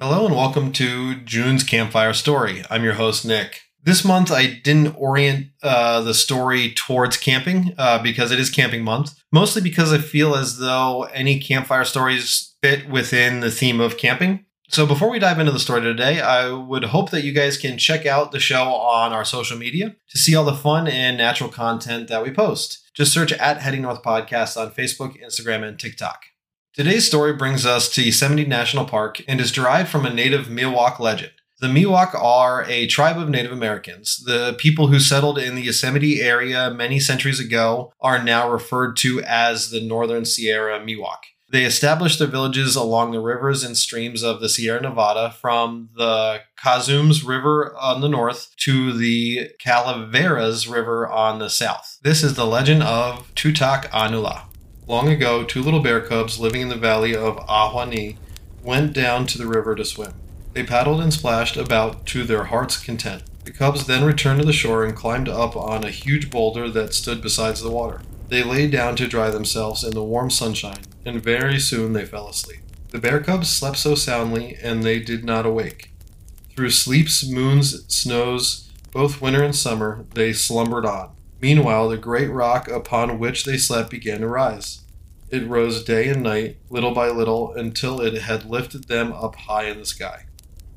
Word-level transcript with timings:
Hello 0.00 0.26
and 0.26 0.34
welcome 0.34 0.72
to 0.72 1.14
June's 1.20 1.62
Campfire 1.62 2.12
Story. 2.12 2.62
I'm 2.68 2.84
your 2.84 2.94
host, 2.94 3.24
Nick. 3.24 3.62
This 3.82 4.04
month, 4.04 4.30
I 4.30 4.46
didn't 4.46 4.96
orient 4.98 5.48
uh, 5.62 6.00
the 6.00 6.14
story 6.14 6.72
towards 6.74 7.16
camping 7.16 7.74
uh, 7.78 8.02
because 8.02 8.30
it 8.30 8.40
is 8.40 8.50
camping 8.50 8.82
month, 8.82 9.14
mostly 9.32 9.62
because 9.62 9.92
I 9.92 9.98
feel 9.98 10.34
as 10.34 10.58
though 10.58 11.04
any 11.04 11.38
campfire 11.38 11.84
stories 11.84 12.54
fit 12.62 12.88
within 12.88 13.40
the 13.40 13.50
theme 13.50 13.80
of 13.80 13.96
camping. 13.96 14.44
So, 14.68 14.86
before 14.86 15.10
we 15.10 15.18
dive 15.18 15.38
into 15.38 15.52
the 15.52 15.60
story 15.60 15.82
today, 15.82 16.20
I 16.20 16.50
would 16.50 16.84
hope 16.84 17.10
that 17.10 17.22
you 17.22 17.32
guys 17.32 17.56
can 17.56 17.78
check 17.78 18.04
out 18.04 18.32
the 18.32 18.40
show 18.40 18.64
on 18.64 19.12
our 19.12 19.24
social 19.24 19.56
media 19.56 19.94
to 20.08 20.18
see 20.18 20.34
all 20.34 20.44
the 20.44 20.54
fun 20.54 20.88
and 20.88 21.16
natural 21.16 21.50
content 21.50 22.08
that 22.08 22.22
we 22.22 22.32
post. 22.32 22.82
Just 22.94 23.12
search 23.12 23.32
at 23.32 23.60
Heading 23.60 23.82
North 23.82 24.02
Podcast 24.02 24.60
on 24.60 24.72
Facebook, 24.72 25.22
Instagram, 25.22 25.62
and 25.62 25.78
TikTok. 25.78 26.24
Today's 26.74 27.06
story 27.06 27.32
brings 27.32 27.64
us 27.64 27.88
to 27.90 28.02
Yosemite 28.02 28.44
National 28.44 28.84
Park 28.84 29.22
and 29.28 29.40
is 29.40 29.52
derived 29.52 29.88
from 29.88 30.04
a 30.04 30.12
native 30.12 30.46
Miwok 30.46 30.98
legend. 30.98 31.30
The 31.60 31.68
Miwok 31.68 32.16
are 32.16 32.64
a 32.64 32.88
tribe 32.88 33.16
of 33.16 33.28
Native 33.28 33.52
Americans. 33.52 34.20
The 34.26 34.56
people 34.58 34.88
who 34.88 34.98
settled 34.98 35.38
in 35.38 35.54
the 35.54 35.62
Yosemite 35.62 36.20
area 36.20 36.72
many 36.72 36.98
centuries 36.98 37.38
ago 37.38 37.92
are 38.00 38.20
now 38.20 38.50
referred 38.50 38.96
to 38.96 39.22
as 39.22 39.70
the 39.70 39.80
Northern 39.86 40.24
Sierra 40.24 40.80
Miwok. 40.80 41.18
They 41.48 41.64
established 41.64 42.18
their 42.18 42.26
villages 42.26 42.74
along 42.74 43.12
the 43.12 43.20
rivers 43.20 43.62
and 43.62 43.76
streams 43.76 44.24
of 44.24 44.40
the 44.40 44.48
Sierra 44.48 44.80
Nevada 44.80 45.30
from 45.30 45.90
the 45.96 46.40
Cosumnes 46.60 47.24
River 47.24 47.76
on 47.80 48.00
the 48.00 48.08
north 48.08 48.52
to 48.62 48.92
the 48.92 49.50
Calaveras 49.60 50.66
River 50.66 51.06
on 51.06 51.38
the 51.38 51.50
south. 51.50 52.00
This 52.02 52.24
is 52.24 52.34
the 52.34 52.46
legend 52.46 52.82
of 52.82 53.32
Tutak 53.36 53.88
Anula. 53.90 54.46
Long 54.86 55.08
ago, 55.08 55.44
two 55.44 55.62
little 55.62 55.80
bear 55.80 56.02
cubs 56.02 56.38
living 56.38 56.60
in 56.60 56.68
the 56.68 56.76
valley 56.76 57.16
of 57.16 57.36
Ahwahnee 57.48 58.18
went 58.62 58.92
down 58.92 59.26
to 59.28 59.38
the 59.38 59.46
river 59.46 59.74
to 59.74 59.84
swim. 59.84 60.12
They 60.52 60.62
paddled 60.62 61.00
and 61.00 61.12
splashed 61.12 61.56
about 61.56 62.04
to 62.06 62.22
their 62.22 62.44
heart's 62.44 62.76
content. 62.76 63.22
The 63.44 63.50
cubs 63.50 63.86
then 63.86 64.04
returned 64.04 64.40
to 64.40 64.46
the 64.46 64.52
shore 64.52 64.84
and 64.84 64.94
climbed 64.94 65.28
up 65.28 65.56
on 65.56 65.84
a 65.84 65.90
huge 65.90 66.30
boulder 66.30 66.68
that 66.70 66.92
stood 66.92 67.22
beside 67.22 67.56
the 67.56 67.70
water. 67.70 68.02
They 68.28 68.42
lay 68.42 68.66
down 68.66 68.96
to 68.96 69.08
dry 69.08 69.30
themselves 69.30 69.84
in 69.84 69.94
the 69.94 70.04
warm 70.04 70.28
sunshine, 70.28 70.82
and 71.04 71.22
very 71.22 71.58
soon 71.58 71.94
they 71.94 72.04
fell 72.04 72.28
asleep. 72.28 72.60
The 72.90 72.98
bear 72.98 73.20
cubs 73.20 73.48
slept 73.48 73.78
so 73.78 73.94
soundly, 73.94 74.56
and 74.62 74.82
they 74.82 75.00
did 75.00 75.24
not 75.24 75.46
awake. 75.46 75.92
Through 76.54 76.70
sleeps, 76.70 77.26
moons, 77.28 77.84
snows, 77.88 78.70
both 78.92 79.20
winter 79.20 79.42
and 79.42 79.56
summer, 79.56 80.04
they 80.14 80.32
slumbered 80.32 80.86
on. 80.86 81.10
Meanwhile, 81.40 81.88
the 81.88 81.96
great 81.98 82.30
rock 82.30 82.68
upon 82.68 83.18
which 83.18 83.44
they 83.44 83.58
slept 83.58 83.90
began 83.90 84.20
to 84.20 84.28
rise. 84.28 84.82
It 85.30 85.48
rose 85.48 85.84
day 85.84 86.08
and 86.08 86.22
night, 86.22 86.58
little 86.70 86.92
by 86.92 87.08
little, 87.08 87.52
until 87.52 88.00
it 88.00 88.14
had 88.22 88.44
lifted 88.44 88.84
them 88.84 89.12
up 89.12 89.36
high 89.36 89.64
in 89.64 89.78
the 89.78 89.86
sky. 89.86 90.26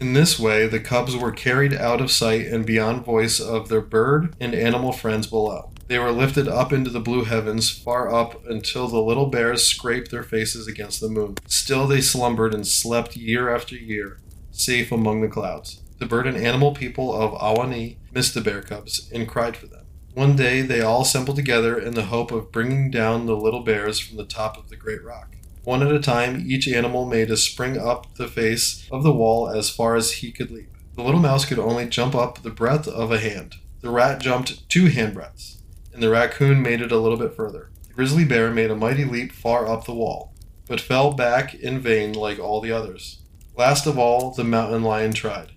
In 0.00 0.14
this 0.14 0.38
way, 0.38 0.66
the 0.66 0.80
cubs 0.80 1.14
were 1.14 1.30
carried 1.30 1.72
out 1.72 2.00
of 2.00 2.10
sight 2.10 2.46
and 2.46 2.66
beyond 2.66 3.04
voice 3.04 3.38
of 3.38 3.68
their 3.68 3.80
bird 3.80 4.34
and 4.40 4.54
animal 4.54 4.92
friends 4.92 5.26
below. 5.26 5.70
They 5.86 5.98
were 5.98 6.10
lifted 6.10 6.48
up 6.48 6.72
into 6.72 6.90
the 6.90 7.00
blue 7.00 7.24
heavens, 7.24 7.70
far 7.70 8.12
up 8.12 8.44
until 8.46 8.88
the 8.88 9.00
little 9.00 9.26
bears 9.26 9.64
scraped 9.64 10.10
their 10.10 10.22
faces 10.22 10.66
against 10.66 11.00
the 11.00 11.08
moon. 11.08 11.36
Still 11.46 11.86
they 11.86 12.00
slumbered 12.00 12.54
and 12.54 12.66
slept 12.66 13.16
year 13.16 13.54
after 13.54 13.76
year, 13.76 14.18
safe 14.50 14.90
among 14.90 15.20
the 15.20 15.28
clouds. 15.28 15.82
The 15.98 16.06
bird 16.06 16.26
and 16.26 16.36
animal 16.36 16.72
people 16.72 17.14
of 17.14 17.32
Ahwahnee 17.32 17.96
missed 18.12 18.34
the 18.34 18.40
bear 18.40 18.62
cubs 18.62 19.10
and 19.12 19.28
cried 19.28 19.56
for 19.56 19.66
them. 19.66 19.81
One 20.14 20.36
day 20.36 20.60
they 20.60 20.82
all 20.82 21.02
assembled 21.02 21.36
together 21.36 21.78
in 21.78 21.94
the 21.94 22.04
hope 22.04 22.32
of 22.32 22.52
bringing 22.52 22.90
down 22.90 23.24
the 23.24 23.36
little 23.36 23.62
bears 23.62 23.98
from 23.98 24.18
the 24.18 24.26
top 24.26 24.58
of 24.58 24.68
the 24.68 24.76
great 24.76 25.02
rock. 25.02 25.36
One 25.64 25.82
at 25.82 25.90
a 25.90 26.00
time, 26.00 26.44
each 26.46 26.68
animal 26.68 27.06
made 27.06 27.30
a 27.30 27.36
spring 27.38 27.78
up 27.78 28.14
the 28.16 28.28
face 28.28 28.86
of 28.92 29.04
the 29.04 29.12
wall 29.12 29.48
as 29.48 29.70
far 29.70 29.96
as 29.96 30.12
he 30.12 30.30
could 30.30 30.50
leap. 30.50 30.70
The 30.96 31.02
little 31.02 31.20
mouse 31.20 31.46
could 31.46 31.58
only 31.58 31.86
jump 31.86 32.14
up 32.14 32.42
the 32.42 32.50
breadth 32.50 32.86
of 32.86 33.10
a 33.10 33.20
hand. 33.20 33.54
The 33.80 33.88
rat 33.88 34.20
jumped 34.20 34.68
two 34.68 34.88
hand 34.88 35.14
breadths, 35.14 35.62
and 35.94 36.02
the 36.02 36.10
raccoon 36.10 36.60
made 36.60 36.82
it 36.82 36.92
a 36.92 36.98
little 36.98 37.16
bit 37.16 37.34
further. 37.34 37.70
The 37.88 37.94
grizzly 37.94 38.26
bear 38.26 38.50
made 38.50 38.70
a 38.70 38.76
mighty 38.76 39.06
leap 39.06 39.32
far 39.32 39.66
up 39.66 39.86
the 39.86 39.94
wall, 39.94 40.34
but 40.68 40.78
fell 40.78 41.14
back 41.14 41.54
in 41.54 41.80
vain 41.80 42.12
like 42.12 42.38
all 42.38 42.60
the 42.60 42.72
others. 42.72 43.22
Last 43.56 43.86
of 43.86 43.98
all, 43.98 44.32
the 44.32 44.44
mountain 44.44 44.82
lion 44.82 45.14
tried, 45.14 45.52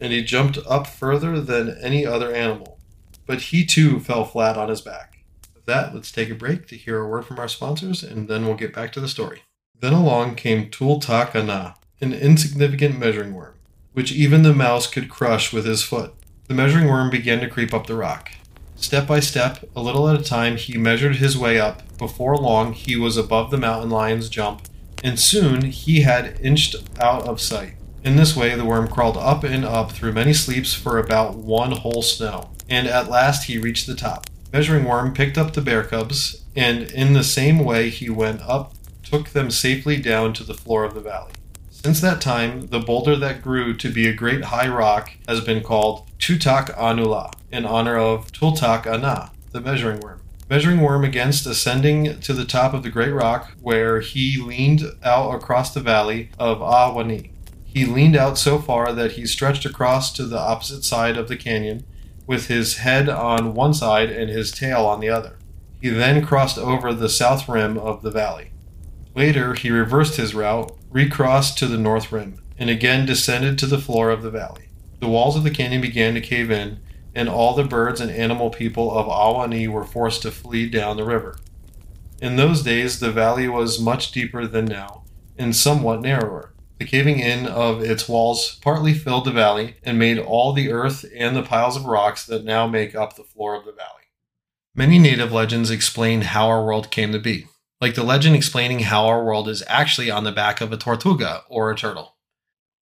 and 0.00 0.14
he 0.14 0.22
jumped 0.22 0.58
up 0.66 0.86
further 0.86 1.42
than 1.42 1.76
any 1.82 2.06
other 2.06 2.34
animal 2.34 2.77
but 3.28 3.42
he 3.42 3.64
too 3.64 4.00
fell 4.00 4.24
flat 4.24 4.56
on 4.56 4.70
his 4.70 4.80
back. 4.80 5.18
With 5.54 5.66
that, 5.66 5.94
let's 5.94 6.10
take 6.10 6.30
a 6.30 6.34
break 6.34 6.66
to 6.68 6.76
hear 6.76 6.98
a 6.98 7.06
word 7.06 7.26
from 7.26 7.38
our 7.38 7.46
sponsors, 7.46 8.02
and 8.02 8.26
then 8.26 8.46
we'll 8.46 8.56
get 8.56 8.74
back 8.74 8.90
to 8.92 9.00
the 9.00 9.06
story. 9.06 9.42
Then 9.78 9.92
along 9.92 10.36
came 10.36 10.70
Tultakana, 10.70 11.74
an 12.00 12.14
insignificant 12.14 12.98
measuring 12.98 13.34
worm, 13.34 13.56
which 13.92 14.12
even 14.12 14.42
the 14.42 14.54
mouse 14.54 14.86
could 14.86 15.10
crush 15.10 15.52
with 15.52 15.66
his 15.66 15.82
foot. 15.82 16.14
The 16.48 16.54
measuring 16.54 16.88
worm 16.88 17.10
began 17.10 17.40
to 17.40 17.50
creep 17.50 17.74
up 17.74 17.86
the 17.86 17.96
rock. 17.96 18.30
Step 18.76 19.06
by 19.06 19.20
step, 19.20 19.62
a 19.76 19.82
little 19.82 20.08
at 20.08 20.18
a 20.18 20.24
time, 20.24 20.56
he 20.56 20.78
measured 20.78 21.16
his 21.16 21.36
way 21.36 21.60
up. 21.60 21.82
Before 21.98 22.36
long, 22.36 22.72
he 22.72 22.96
was 22.96 23.18
above 23.18 23.50
the 23.50 23.58
mountain 23.58 23.90
lion's 23.90 24.30
jump, 24.30 24.62
and 25.04 25.20
soon 25.20 25.66
he 25.66 26.00
had 26.00 26.40
inched 26.40 26.76
out 26.98 27.24
of 27.24 27.42
sight. 27.42 27.74
In 28.02 28.16
this 28.16 28.34
way, 28.34 28.54
the 28.54 28.64
worm 28.64 28.88
crawled 28.88 29.18
up 29.18 29.44
and 29.44 29.66
up 29.66 29.92
through 29.92 30.12
many 30.12 30.32
sleeps 30.32 30.72
for 30.72 30.98
about 30.98 31.36
one 31.36 31.72
whole 31.72 32.00
snow 32.00 32.52
and 32.68 32.86
at 32.86 33.08
last 33.08 33.44
he 33.44 33.58
reached 33.58 33.86
the 33.86 33.94
top. 33.94 34.28
Measuring 34.52 34.84
Worm 34.84 35.12
picked 35.12 35.36
up 35.36 35.52
the 35.52 35.60
bear 35.60 35.84
cubs, 35.84 36.44
and 36.56 36.90
in 36.90 37.12
the 37.12 37.24
same 37.24 37.58
way 37.58 37.90
he 37.90 38.08
went 38.08 38.40
up, 38.42 38.74
took 39.02 39.30
them 39.30 39.50
safely 39.50 39.96
down 39.96 40.32
to 40.34 40.44
the 40.44 40.54
floor 40.54 40.84
of 40.84 40.94
the 40.94 41.00
valley. 41.00 41.32
Since 41.70 42.00
that 42.00 42.20
time, 42.20 42.66
the 42.68 42.80
boulder 42.80 43.14
that 43.16 43.42
grew 43.42 43.74
to 43.76 43.90
be 43.90 44.08
a 44.08 44.12
great 44.12 44.46
high 44.46 44.68
rock 44.68 45.12
has 45.28 45.40
been 45.40 45.62
called 45.62 46.08
Tutak 46.18 46.74
Anula, 46.76 47.32
in 47.52 47.64
honor 47.64 47.96
of 47.96 48.32
Tultak 48.32 48.86
Ana, 48.86 49.30
the 49.52 49.60
measuring 49.60 50.00
worm. 50.00 50.20
Measuring 50.50 50.80
worm 50.80 51.04
against 51.04 51.46
ascending 51.46 52.20
to 52.20 52.32
the 52.32 52.44
top 52.44 52.74
of 52.74 52.82
the 52.82 52.90
great 52.90 53.12
rock 53.12 53.52
where 53.60 54.00
he 54.00 54.38
leaned 54.38 54.82
out 55.04 55.34
across 55.34 55.72
the 55.72 55.80
valley 55.80 56.30
of 56.38 56.58
Ahwahnee. 56.58 57.30
He 57.64 57.84
leaned 57.84 58.16
out 58.16 58.38
so 58.38 58.58
far 58.58 58.92
that 58.94 59.12
he 59.12 59.26
stretched 59.26 59.66
across 59.66 60.10
to 60.14 60.24
the 60.24 60.38
opposite 60.38 60.84
side 60.84 61.18
of 61.18 61.28
the 61.28 61.36
canyon 61.36 61.84
with 62.28 62.46
his 62.46 62.76
head 62.76 63.08
on 63.08 63.54
one 63.54 63.72
side 63.72 64.10
and 64.10 64.30
his 64.30 64.52
tail 64.52 64.84
on 64.84 65.00
the 65.00 65.08
other. 65.08 65.38
He 65.80 65.88
then 65.88 66.24
crossed 66.24 66.58
over 66.58 66.92
the 66.92 67.08
south 67.08 67.48
rim 67.48 67.78
of 67.78 68.02
the 68.02 68.10
valley. 68.10 68.50
Later, 69.16 69.54
he 69.54 69.70
reversed 69.70 70.16
his 70.16 70.34
route, 70.34 70.70
recrossed 70.90 71.56
to 71.58 71.66
the 71.66 71.78
north 71.78 72.12
rim, 72.12 72.40
and 72.58 72.68
again 72.68 73.06
descended 73.06 73.58
to 73.58 73.66
the 73.66 73.78
floor 73.78 74.10
of 74.10 74.22
the 74.22 74.30
valley. 74.30 74.68
The 75.00 75.08
walls 75.08 75.36
of 75.36 75.42
the 75.42 75.50
canyon 75.50 75.80
began 75.80 76.14
to 76.14 76.20
cave 76.20 76.50
in, 76.50 76.80
and 77.14 77.30
all 77.30 77.54
the 77.54 77.64
birds 77.64 78.00
and 78.00 78.10
animal 78.10 78.50
people 78.50 78.96
of 78.96 79.06
Ahwahnee 79.06 79.68
were 79.68 79.84
forced 79.84 80.20
to 80.22 80.30
flee 80.30 80.68
down 80.68 80.98
the 80.98 81.04
river. 81.04 81.38
In 82.20 82.36
those 82.36 82.62
days, 82.62 83.00
the 83.00 83.10
valley 83.10 83.48
was 83.48 83.80
much 83.80 84.12
deeper 84.12 84.46
than 84.46 84.66
now, 84.66 85.02
and 85.38 85.56
somewhat 85.56 86.02
narrower. 86.02 86.52
The 86.78 86.84
caving 86.84 87.18
in 87.18 87.46
of 87.46 87.82
its 87.82 88.08
walls 88.08 88.56
partly 88.62 88.94
filled 88.94 89.24
the 89.24 89.32
valley 89.32 89.76
and 89.82 89.98
made 89.98 90.18
all 90.18 90.52
the 90.52 90.70
earth 90.70 91.04
and 91.16 91.34
the 91.34 91.42
piles 91.42 91.76
of 91.76 91.86
rocks 91.86 92.24
that 92.26 92.44
now 92.44 92.68
make 92.68 92.94
up 92.94 93.16
the 93.16 93.24
floor 93.24 93.56
of 93.56 93.64
the 93.64 93.72
valley. 93.72 93.88
Many 94.76 95.00
native 95.00 95.32
legends 95.32 95.70
explain 95.70 96.20
how 96.20 96.46
our 96.46 96.64
world 96.64 96.92
came 96.92 97.10
to 97.10 97.18
be, 97.18 97.46
like 97.80 97.96
the 97.96 98.04
legend 98.04 98.36
explaining 98.36 98.80
how 98.80 99.06
our 99.06 99.24
world 99.24 99.48
is 99.48 99.64
actually 99.66 100.08
on 100.08 100.22
the 100.22 100.30
back 100.30 100.60
of 100.60 100.72
a 100.72 100.76
tortuga 100.76 101.42
or 101.48 101.70
a 101.70 101.76
turtle. 101.76 102.14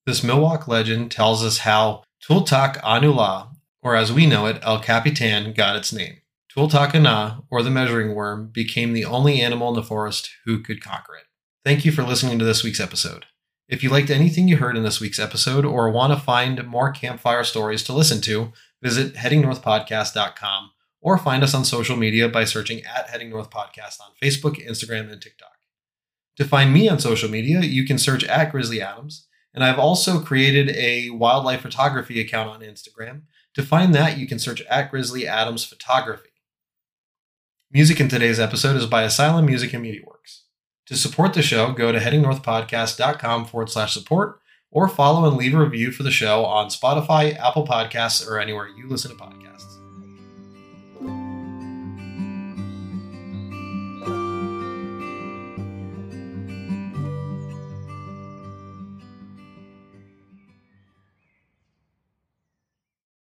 This 0.04 0.20
Miwok 0.20 0.68
legend 0.68 1.10
tells 1.10 1.42
us 1.42 1.58
how 1.58 2.04
Tultak 2.22 2.80
Anula, 2.82 3.48
or 3.82 3.96
as 3.96 4.12
we 4.12 4.26
know 4.26 4.46
it, 4.46 4.58
El 4.62 4.80
Capitan, 4.80 5.54
got 5.54 5.74
its 5.74 5.92
name. 5.92 6.18
Tultakana, 6.54 7.44
or 7.50 7.62
the 7.62 7.70
measuring 7.70 8.14
worm, 8.14 8.48
became 8.48 8.92
the 8.92 9.04
only 9.04 9.40
animal 9.40 9.68
in 9.68 9.74
the 9.74 9.82
forest 9.82 10.30
who 10.44 10.60
could 10.60 10.82
conquer 10.82 11.14
it. 11.14 11.24
Thank 11.64 11.84
you 11.84 11.92
for 11.92 12.02
listening 12.02 12.38
to 12.38 12.44
this 12.44 12.64
week's 12.64 12.80
episode. 12.80 13.26
If 13.68 13.82
you 13.82 13.90
liked 13.90 14.10
anything 14.10 14.46
you 14.46 14.58
heard 14.58 14.76
in 14.76 14.84
this 14.84 15.00
week's 15.00 15.18
episode 15.18 15.64
or 15.64 15.90
want 15.90 16.12
to 16.12 16.24
find 16.24 16.64
more 16.68 16.92
campfire 16.92 17.42
stories 17.42 17.82
to 17.84 17.92
listen 17.92 18.20
to, 18.20 18.52
visit 18.80 19.14
headingnorthpodcast.com 19.14 20.70
or 21.00 21.18
find 21.18 21.42
us 21.42 21.52
on 21.52 21.64
social 21.64 21.96
media 21.96 22.28
by 22.28 22.44
searching 22.44 22.84
at 22.84 23.10
Heading 23.10 23.30
North 23.30 23.50
Podcast 23.50 24.00
on 24.00 24.12
Facebook, 24.22 24.64
Instagram, 24.64 25.10
and 25.10 25.20
TikTok. 25.20 25.56
To 26.36 26.44
find 26.44 26.72
me 26.72 26.88
on 26.88 27.00
social 27.00 27.28
media, 27.28 27.60
you 27.60 27.84
can 27.84 27.98
search 27.98 28.22
at 28.24 28.52
Grizzly 28.52 28.80
Adams, 28.80 29.26
and 29.52 29.64
I've 29.64 29.80
also 29.80 30.20
created 30.20 30.70
a 30.76 31.10
wildlife 31.10 31.62
photography 31.62 32.20
account 32.20 32.48
on 32.48 32.60
Instagram. 32.60 33.22
To 33.54 33.62
find 33.62 33.92
that, 33.96 34.16
you 34.16 34.28
can 34.28 34.38
search 34.38 34.62
at 34.62 34.92
Grizzly 34.92 35.26
Adams 35.26 35.64
Photography. 35.64 36.30
Music 37.72 37.98
in 37.98 38.08
today's 38.08 38.38
episode 38.38 38.76
is 38.76 38.86
by 38.86 39.02
Asylum 39.02 39.46
Music 39.46 39.72
and 39.72 39.82
Media 39.82 40.02
Works. 40.06 40.44
To 40.86 40.96
support 40.96 41.34
the 41.34 41.42
show, 41.42 41.72
go 41.72 41.90
to 41.90 41.98
headingnorthpodcast.com 41.98 43.46
forward 43.46 43.70
slash 43.70 43.92
support 43.92 44.40
or 44.70 44.88
follow 44.88 45.26
and 45.28 45.36
leave 45.36 45.54
a 45.54 45.58
review 45.58 45.90
for 45.90 46.04
the 46.04 46.10
show 46.10 46.44
on 46.44 46.68
Spotify, 46.68 47.36
Apple 47.38 47.66
Podcasts, 47.66 48.26
or 48.26 48.38
anywhere 48.38 48.68
you 48.68 48.88
listen 48.88 49.10
to 49.10 49.16
podcasts. 49.16 49.75